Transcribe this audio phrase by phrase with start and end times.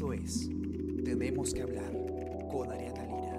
[0.00, 0.48] Esto es
[1.04, 1.92] Tenemos que hablar
[2.50, 3.38] con Ariana Lira.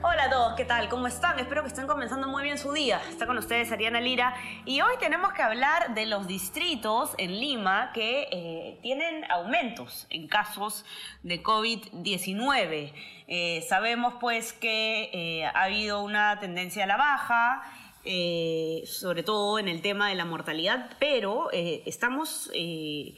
[0.00, 0.88] Hola a todos, ¿qué tal?
[0.88, 1.40] ¿Cómo están?
[1.40, 3.00] Espero que estén comenzando muy bien su día.
[3.08, 4.32] Está con ustedes Ariana Lira
[4.64, 10.28] y hoy tenemos que hablar de los distritos en Lima que eh, tienen aumentos en
[10.28, 10.84] casos
[11.24, 12.92] de COVID-19.
[13.26, 17.64] Eh, sabemos pues que eh, ha habido una tendencia a la baja
[18.04, 23.14] eh, sobre todo en el tema de la mortalidad, pero eh, estamos, eh,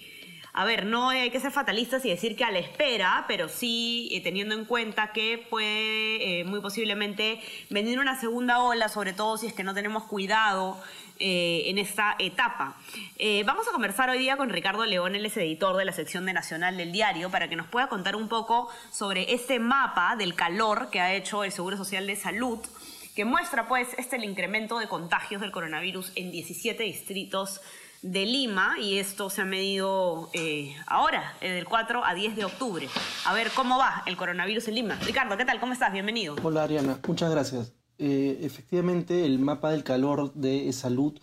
[0.52, 4.20] a ver, no hay que ser fatalistas y decir que a la espera, pero sí
[4.24, 7.40] teniendo en cuenta que puede muy posiblemente
[7.70, 10.76] venir una segunda ola, sobre todo si es que no tenemos cuidado
[11.18, 12.76] en esta etapa.
[13.46, 16.32] Vamos a conversar hoy día con Ricardo León, él es editor de la sección de
[16.32, 20.90] Nacional del Diario, para que nos pueda contar un poco sobre este mapa del calor
[20.90, 22.58] que ha hecho el Seguro Social de Salud
[23.14, 27.60] que muestra pues este incremento de contagios del coronavirus en 17 distritos
[28.00, 32.88] de Lima y esto se ha medido eh, ahora, del 4 a 10 de octubre.
[33.26, 34.98] A ver cómo va el coronavirus en Lima.
[35.04, 35.60] Ricardo, ¿qué tal?
[35.60, 35.92] ¿Cómo estás?
[35.92, 36.34] Bienvenido.
[36.42, 37.72] Hola Ariana, muchas gracias.
[37.98, 41.18] Eh, efectivamente, el mapa del calor de salud,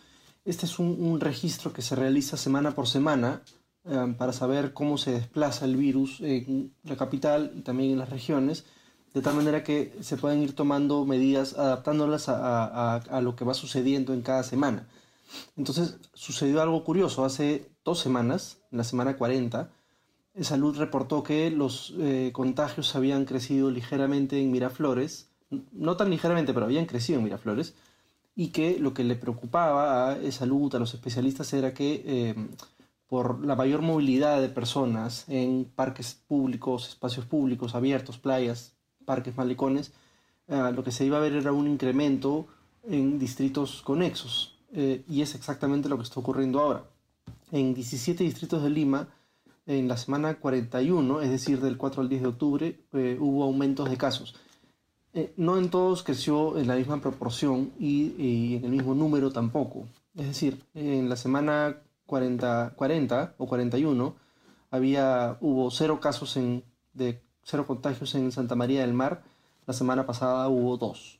[0.45, 3.41] este es un, un registro que se realiza semana por semana
[3.85, 8.09] eh, para saber cómo se desplaza el virus en la capital y también en las
[8.09, 8.65] regiones
[9.13, 13.45] de tal manera que se pueden ir tomando medidas adaptándolas a, a, a, lo que
[13.45, 14.87] va sucediendo en cada semana.
[15.57, 17.25] Entonces sucedió algo curioso.
[17.25, 19.69] Hace dos semanas, en la semana 40,
[20.41, 25.29] Salud reportó que los eh, contagios habían crecido ligeramente en Miraflores,
[25.71, 27.73] no tan ligeramente, pero habían crecido en Miraflores,
[28.35, 32.35] y que lo que le preocupaba a Salud, a los especialistas, era que eh,
[33.07, 38.75] por la mayor movilidad de personas en parques públicos, espacios públicos, abiertos, playas,
[39.09, 39.91] parques malecones,
[40.49, 42.45] eh, lo que se iba a ver era un incremento
[42.83, 44.55] en distritos conexos.
[44.71, 46.83] Eh, y es exactamente lo que está ocurriendo ahora.
[47.51, 49.07] En 17 distritos de Lima,
[49.65, 53.89] en la semana 41, es decir, del 4 al 10 de octubre, eh, hubo aumentos
[53.89, 54.35] de casos.
[55.37, 59.87] No en todos creció en la misma proporción y, y, en el mismo número tampoco.
[60.15, 64.15] Es decir, en la semana 40, 40 o 41
[64.69, 69.23] había, hubo cero casos en, de cero contagios en Santa María del Mar,
[69.65, 71.19] la semana pasada hubo dos.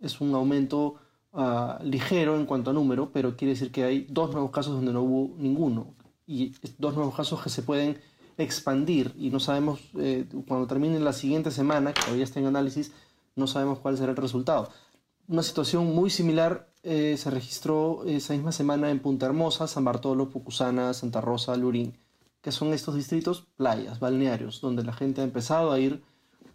[0.00, 0.96] Es un aumento
[1.32, 4.92] uh, ligero en cuanto a número, pero quiere decir que hay dos nuevos casos donde
[4.92, 5.94] no hubo ninguno.
[6.26, 7.98] Y dos nuevos casos que se pueden
[8.38, 12.92] expandir y no sabemos, eh, cuando termine la siguiente semana, que todavía está en análisis,
[13.36, 14.70] no sabemos cuál será el resultado.
[15.28, 20.30] Una situación muy similar eh, se registró esa misma semana en Punta Hermosa, San Bartolo,
[20.30, 21.96] Pucusana, Santa Rosa, Lurín
[22.42, 26.02] que son estos distritos playas, balnearios, donde la gente ha empezado a ir,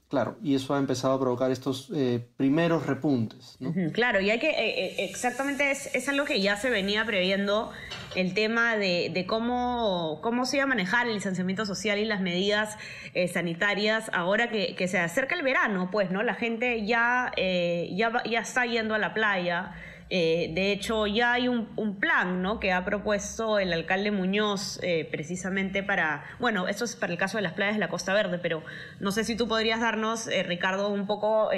[0.09, 3.57] claro, y eso ha empezado a provocar estos eh, primeros repuntes.
[3.93, 7.71] Claro, y hay que, eh, eh, exactamente es, es, algo que ya se venía previendo,
[8.15, 12.19] el tema de, de, cómo, cómo se iba a manejar el licenciamiento social y las
[12.19, 12.77] medidas
[13.33, 16.21] sanitarias ahora que, que, se acerca el verano, pues, ¿no?
[16.21, 19.73] La gente ya, ya, ya está yendo a la playa.
[20.09, 21.67] Eh, de hecho, ya hay un,
[21.99, 22.59] plan ¿no?
[22.59, 27.37] que ha propuesto el alcalde Muñoz eh, precisamente para, bueno, esto es para el caso
[27.37, 28.63] de las playas de la Costa Verde, pero
[28.99, 31.49] no sé si tú podrías darnos, eh, Ricardo, un poco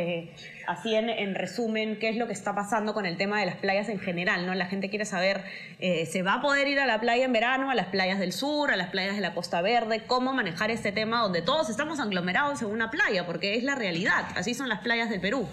[0.68, 3.58] así en, en, resumen qué es lo que está pasando con el tema de las
[3.58, 4.46] playas en general.
[4.46, 4.56] ¿no?
[4.56, 5.44] La gente quiere saber,
[5.80, 8.72] ¿se va a poder ir a la playa en verano, a las playas del sur,
[8.72, 10.04] a las playas de la Costa Verde?
[10.08, 13.26] ¿Cómo manejar este tema donde todos estamos aglomerados en una playa?
[13.26, 15.48] Porque es la realidad, así son las playas del Perú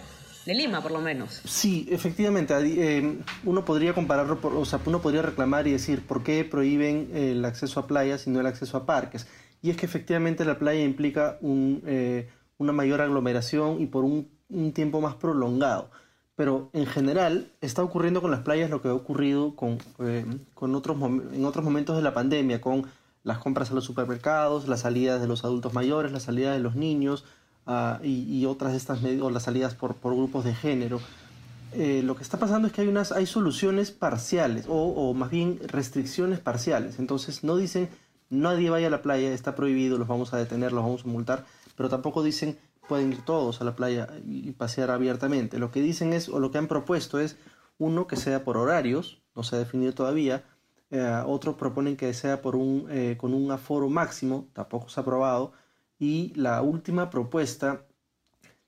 [0.46, 1.42] de Lima, por lo menos.
[1.44, 2.54] Sí, efectivamente.
[2.56, 7.44] Eh, uno podría compararlo, o sea, uno podría reclamar y decir por qué prohíben el
[7.44, 9.26] acceso a playas y no el acceso a parques.
[9.60, 14.30] Y es que efectivamente la playa implica eh, una mayor aglomeración y por un,
[14.72, 15.90] tiempo más prolongado.
[16.36, 20.24] Pero en general está ocurriendo con las playas lo que ha ocurrido con, eh,
[20.54, 20.96] otros
[21.32, 22.86] en otros momentos de la pandemia, con
[23.24, 26.76] las compras a los supermercados, las salidas de los adultos mayores, las salidas de los
[26.76, 27.24] niños,
[27.66, 31.00] Uh, y, y, otras de estas o las salidas por, por grupos de género.
[31.72, 35.30] Eh, lo que está pasando es que hay, unas, hay soluciones parciales, o, o, más
[35.30, 37.00] bien restricciones parciales.
[37.00, 37.88] Entonces no dicen,
[38.30, 41.44] nadie vaya a la playa, está prohibido, los vamos a detener, los vamos a multar,
[41.76, 42.56] pero tampoco dicen,
[42.88, 45.58] pueden ir todos a la playa y pasear abiertamente.
[45.58, 47.36] Lo que dicen es, o lo que han propuesto es,
[47.78, 50.44] uno, que sea por horarios, no se ha definido todavía,
[50.90, 55.02] eh, otros proponen que sea por un, eh, con un aforo máximo, tampoco se ha
[55.02, 55.52] aprobado,
[55.98, 57.86] y la última propuesta,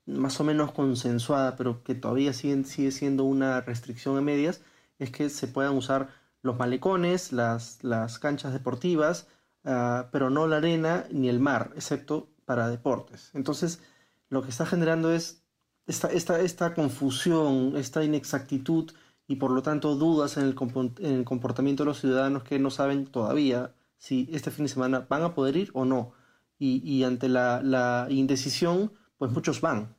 [0.05, 4.61] más o menos consensuada, pero que todavía sigue, sigue siendo una restricción a medias,
[4.97, 6.09] es que se puedan usar
[6.41, 9.27] los malecones, las, las canchas deportivas,
[9.65, 13.31] uh, pero no la arena ni el mar, excepto para deportes.
[13.33, 13.81] Entonces,
[14.29, 15.43] lo que está generando es
[15.85, 18.91] esta, esta, esta confusión, esta inexactitud
[19.27, 20.55] y por lo tanto dudas en el,
[20.99, 25.05] en el comportamiento de los ciudadanos que no saben todavía si este fin de semana
[25.07, 26.13] van a poder ir o no.
[26.61, 29.95] Y, ante la, indecisión, pues muchos van,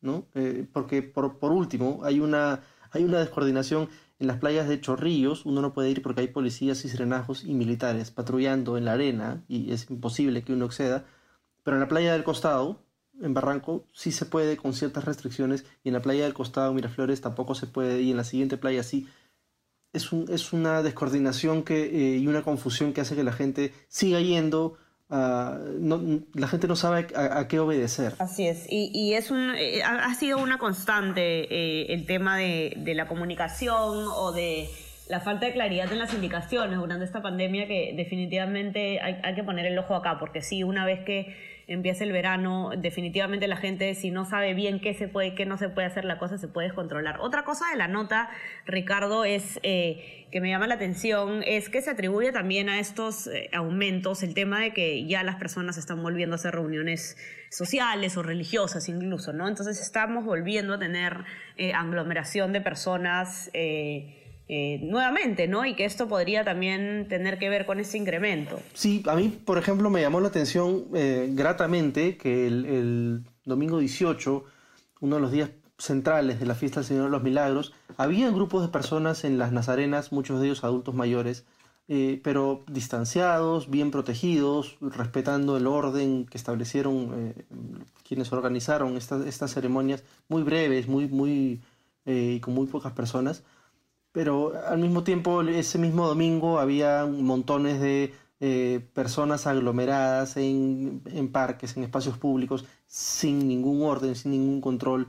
[0.00, 0.26] ¿no?
[0.34, 2.60] Eh, porque por, por, último, hay una,
[2.90, 3.88] hay una descoordinación
[4.18, 7.54] en las playas de Chorrillos, uno no puede ir porque hay policías y serenajos y
[7.54, 11.04] militares patrullando en la arena y es imposible que uno acceda,
[11.64, 12.84] pero en la playa del costado,
[13.20, 17.20] en Barranco sí se puede con ciertas restricciones y en la playa del costado Miraflores
[17.20, 19.08] tampoco se puede y en la siguiente playa sí.
[19.92, 23.74] Es, un, es una descoordinación que, eh, y una confusión que hace que la gente
[23.88, 24.78] siga yendo.
[25.12, 28.14] No, la gente no sabe a, qué obedecer.
[28.18, 33.06] Así es, y, es eh, ha sido una constante eh, el tema de, de la
[33.08, 34.68] comunicación o de
[35.08, 39.44] la falta de claridad en las indicaciones durante esta pandemia que definitivamente hay, hay, que
[39.44, 41.36] poner el ojo acá, porque sí, una vez que
[41.72, 45.58] empieza el verano, definitivamente la gente si no sabe bien qué se puede, qué no
[45.58, 47.18] se puede hacer, la cosa se puede descontrolar.
[47.20, 48.30] Otra cosa de la nota,
[48.66, 53.26] Ricardo, es eh, que me llama la atención, es que se atribuye también a estos
[53.26, 57.16] eh, aumentos el tema de que ya las personas están volviendo a hacer reuniones
[57.50, 59.48] sociales o religiosas incluso, ¿no?
[59.48, 61.24] Entonces estamos volviendo a tener
[61.56, 63.50] eh, aglomeración de personas.
[64.48, 65.64] Nuevamente, ¿no?
[65.64, 68.60] Y que esto podría también tener que ver con ese incremento.
[68.74, 74.44] Sí, a mí, por ejemplo, me llamó la atención eh, gratamente que el, domingo 18,
[75.00, 78.62] uno de los días centrales de la fiesta del Señor de los Milagros, había grupos
[78.62, 81.44] de personas en las Nazarenas, muchos de ellos adultos mayores,
[81.88, 87.34] eh, pero distanciados, bien protegidos, respetando el orden que establecieron
[88.06, 91.62] quienes organizaron estas, estas ceremonias, muy breves, muy, muy,
[92.06, 93.42] y con muy pocas personas
[94.12, 98.14] pero al mismo tiempo ese mismo domingo había montones de
[98.44, 105.06] eh, personas aglomeradas en, en, parques, en espacios públicos, sin ningún orden, sin ningún control.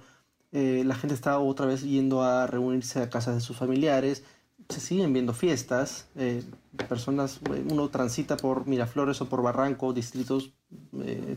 [0.51, 4.23] Eh, la gente estaba otra vez yendo a reunirse a casas de sus familiares,
[4.69, 6.43] se siguen viendo fiestas, eh,
[6.87, 7.39] personas,
[7.71, 10.53] uno transita por Miraflores o por Barranco, distritos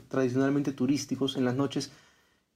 [0.09, 1.93] tradicionalmente turísticos en las noches,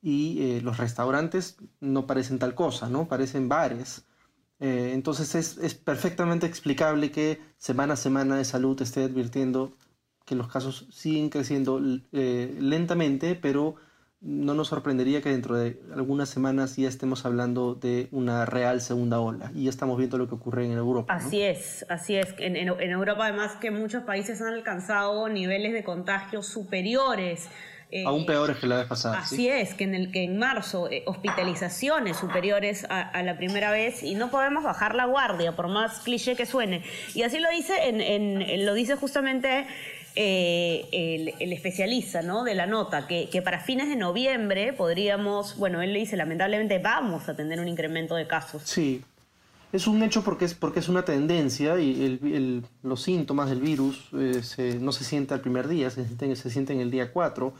[0.02, 3.08] y los restaurantes no parecen tal cosa, ¿no?
[3.08, 4.04] Parecen bares.
[4.60, 9.72] Eh, entonces es, es, perfectamente explicable que semana a semana de salud esté advirtiendo
[10.26, 11.80] que los casos siguen creciendo
[12.12, 13.76] eh, lentamente, pero
[14.20, 19.18] no nos sorprendería que dentro de algunas semanas ya estemos hablando de una real segunda
[19.18, 21.14] ola y ya estamos viendo lo que ocurre en Europa.
[21.14, 22.34] Así es, así es.
[22.38, 27.48] En, en, en Europa además que muchos países han alcanzado niveles de contagio superiores
[27.92, 29.18] eh, Aún peores que la vez pasada.
[29.18, 34.04] Así es, que en, el, que en marzo eh, hospitalizaciones superiores a, la primera vez
[34.04, 36.84] y no podemos bajar la guardia, por más cliché que suene.
[37.14, 39.66] Y así lo dice, en, lo dice justamente
[40.14, 42.44] eh, el, especialista ¿no?
[42.44, 46.78] de la nota, que, que, para fines de noviembre podríamos, bueno, él le dice, lamentablemente
[46.78, 48.62] vamos a tener un incremento de casos.
[48.66, 49.02] Sí,
[49.72, 54.12] es un hecho porque es, porque es una tendencia y el, los síntomas del virus
[54.12, 57.52] no se sienten al primer día, se sienten, se sienten el día 4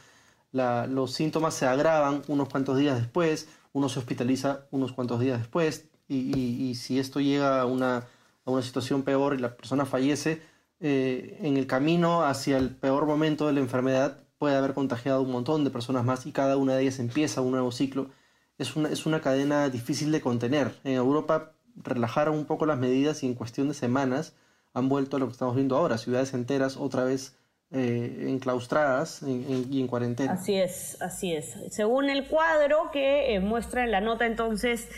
[0.53, 5.87] los síntomas se agravan unos cuantos días después, uno se hospitaliza unos cuantos días después,
[6.09, 8.09] y, si esto llega a una,
[8.45, 10.43] a una, situación peor y la persona fallece,
[10.81, 15.31] eh, en el camino hacia el peor momento de la enfermedad puede haber contagiado un
[15.31, 18.11] montón de personas más y cada una de ellas empieza un nuevo ciclo.
[18.59, 20.75] Es una, es una cadena difícil de contener.
[20.83, 24.35] En Europa relajaron un poco las medidas y en cuestión de semanas
[24.73, 27.37] han vuelto a lo que estamos viendo ahora, ciudades enteras otra vez
[27.73, 30.33] eh, enclaustradas y en cuarentena.
[30.33, 31.55] Así es, así es.
[31.71, 34.89] Según el cuadro que eh, muestra en la nota, entonces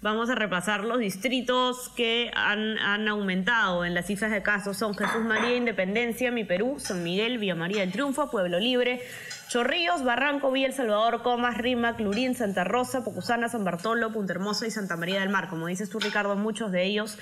[0.00, 4.78] vamos a repasar los distritos que han, han, aumentado en las cifras de casos.
[4.78, 9.02] Son Jesús María, Independencia, Mi Perú, San Miguel, Villa María del Triunfo, Pueblo Libre,
[9.48, 14.66] Chorrillos, Barranco, Villa El Salvador, Comas, Rima, Clurín, Santa Rosa, Pocusana, San Bartolo, Punta Hermosa
[14.66, 15.50] y Santa María del Mar.
[15.50, 17.18] Como dices tú, Ricardo, muchos de ellos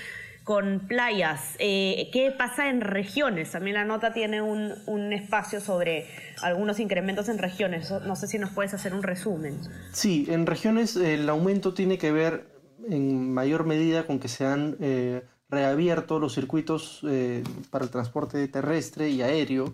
[0.51, 1.55] con playas.
[1.59, 3.51] Eh, ¿Qué pasa en regiones?
[3.51, 6.07] También la nota tiene un, un, espacio sobre
[6.41, 7.89] algunos incrementos en regiones.
[7.89, 9.57] No sé si nos puedes hacer un resumen.
[9.93, 12.47] Sí, en regiones el aumento tiene que ver
[12.89, 18.45] en mayor medida con que se han eh, reabierto los circuitos eh, para el transporte
[18.49, 19.73] terrestre y aéreo.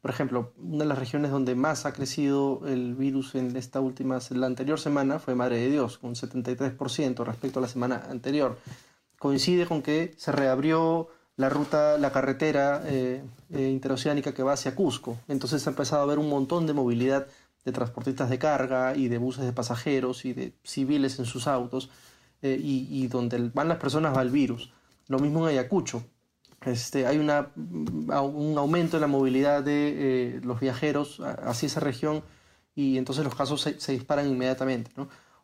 [0.00, 4.18] Por ejemplo, una de las regiones donde más ha crecido el virus en esta última,
[4.30, 8.56] la anterior semana fue Madre de Dios, con 73% respecto a la semana anterior
[9.18, 14.74] coincide con que se reabrió la ruta, la carretera eh, eh, interoceánica que va hacia
[14.74, 15.18] Cusco.
[15.28, 17.26] Entonces ha empezado a haber un montón de movilidad
[17.64, 21.90] de transportistas de carga y de buses de pasajeros y de civiles en sus autos
[22.42, 24.72] eh, y, donde van las personas va el virus.
[25.08, 26.04] Lo mismo en Ayacucho.
[26.64, 32.22] Este, hay una, un aumento en la movilidad de los viajeros hacia esa región
[32.76, 34.90] y entonces los casos se, disparan inmediatamente.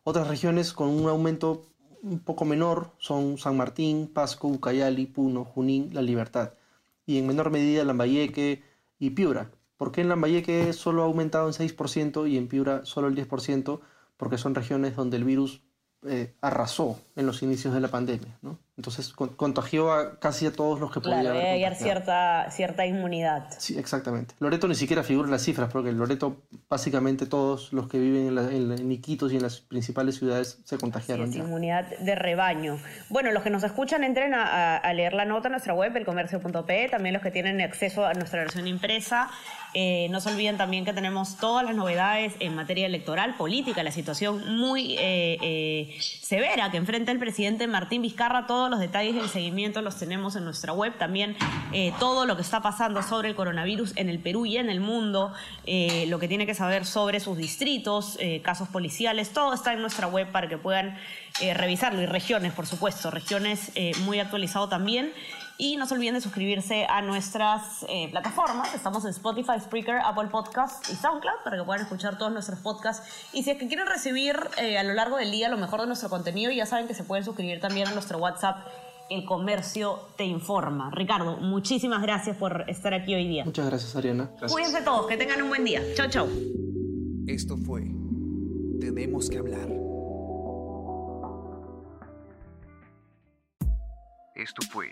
[0.03, 1.65] Otras regiones con un aumento
[2.03, 6.53] un poco menor son San Martín, Pasco, Ucayali, Puno, Junín, La Libertad.
[7.05, 8.61] Y en menor medida Lambayeque
[8.99, 9.51] y Piura.
[9.77, 13.79] ¿Por qué en Lambayeque solo ha aumentado en 6% y en Piura solo el 10%?
[14.17, 15.61] Porque son regiones donde el virus
[16.05, 18.57] eh, arrasó en los inicios de la pandemia, ¿no?
[18.75, 23.45] Entonces contagió a casi a todos los que claro, podía haber cierta, cierta inmunidad.
[23.59, 24.33] Sí, exactamente.
[24.39, 28.35] Loreto ni siquiera figura en las cifras, porque en Loreto básicamente todos los que viven
[28.35, 31.31] en, Iquitos y en las principales ciudades se contagiaron.
[31.31, 32.79] Sí, inmunidad de rebaño.
[33.09, 36.89] Bueno, los que nos escuchan entren a, a leer la nota en nuestra web, elcomercio.p,
[36.89, 39.29] también los que tienen acceso a nuestra versión impresa.
[39.75, 43.91] Eh, no se olviden también que tenemos todas las novedades en materia electoral, política, la
[43.91, 48.47] situación muy eh, eh, severa que enfrenta el presidente Martín Vizcarra.
[48.47, 50.97] Todos los detalles del seguimiento los tenemos en nuestra web.
[50.97, 51.35] También
[51.99, 55.33] todo lo que está pasando sobre el coronavirus en el Perú y en el mundo,
[56.07, 60.31] lo que tiene que saber sobre sus distritos, casos policiales, todo está en nuestra web
[60.31, 60.97] para que puedan
[61.55, 62.01] revisarlo.
[62.01, 63.71] Y regiones, por supuesto, regiones
[64.05, 65.11] muy actualizado también.
[65.57, 68.73] Y no se olviden de suscribirse a nuestras eh, plataformas.
[68.73, 73.07] Estamos en Spotify, Spreaker, Apple Podcasts y SoundCloud para que puedan escuchar todos nuestros podcasts.
[73.33, 75.87] Y si es que quieren recibir eh, a lo largo del día lo mejor de
[75.87, 78.65] nuestro contenido, ya saben que se pueden suscribir también a nuestro WhatsApp.
[79.09, 80.89] El comercio te informa.
[80.91, 83.45] Ricardo, muchísimas gracias por estar aquí hoy día.
[83.45, 84.31] Muchas gracias, Ariana.
[84.49, 85.81] Cuídense todos, que tengan un buen día.
[85.95, 86.27] Chau, chau.
[87.27, 87.83] Esto fue
[88.79, 89.69] Tenemos que hablar.
[94.35, 94.91] Esto fue